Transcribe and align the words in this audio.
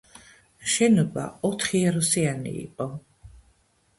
შენობა 0.75 1.25
ოთხიარუსიანი 1.51 2.53
იყო. 2.63 2.87